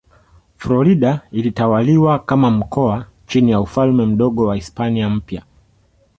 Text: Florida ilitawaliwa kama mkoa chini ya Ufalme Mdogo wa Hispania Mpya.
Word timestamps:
Florida 0.57 1.21
ilitawaliwa 1.31 2.19
kama 2.19 2.51
mkoa 2.51 3.07
chini 3.27 3.51
ya 3.51 3.61
Ufalme 3.61 4.05
Mdogo 4.05 4.45
wa 4.45 4.55
Hispania 4.55 5.09
Mpya. 5.09 5.43